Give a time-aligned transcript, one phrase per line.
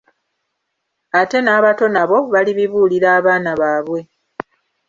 [1.19, 3.99] Ate n'abato nabo balibibuulira abana baabwe.